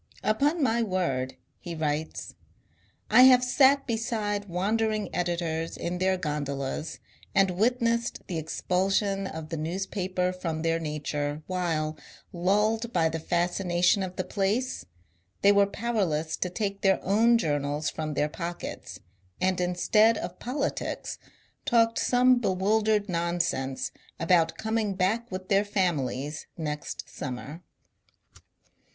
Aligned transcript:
"Upon 0.23 0.63
my 0.63 0.81
word," 0.81 1.35
he 1.59 1.75
writes, 1.75 2.33
*^ 2.33 2.35
I 3.15 3.21
have 3.29 3.43
sat 3.43 3.85
beside 3.85 4.45
wandering 4.49 5.13
editors 5.13 5.77
in 5.77 5.99
their 5.99 6.17
^n 6.17 6.43
dolas 6.43 6.97
and 7.35 7.51
witnessed 7.51 8.23
the 8.25 8.39
expulsion 8.39 9.27
of 9.27 9.49
the 9.49 9.57
newspaper 9.57 10.33
from 10.33 10.63
their 10.63 10.79
nature, 10.79 11.43
while, 11.45 11.99
lulled 12.33 12.91
by 12.91 13.09
the 13.09 13.19
fascination 13.19 14.01
of 14.01 14.15
the 14.15 14.23
place, 14.23 14.87
they 15.43 15.51
were 15.51 15.67
powerless 15.67 16.35
to 16.37 16.49
take 16.49 16.81
their 16.81 16.99
own 17.05 17.37
journals 17.37 17.91
from 17.91 18.15
their 18.15 18.27
pockets, 18.27 18.99
and 19.39 19.61
instead 19.61 20.17
of 20.17 20.39
politics 20.39 21.19
talked 21.63 21.99
some 21.99 22.39
bewildered 22.39 23.07
non 23.07 23.39
sense 23.39 23.91
about 24.19 24.57
coming 24.57 24.95
back 24.95 25.29
with 25.31 25.47
their 25.47 25.63
families 25.63 26.47
next 26.57 27.07
summer." 27.07 27.61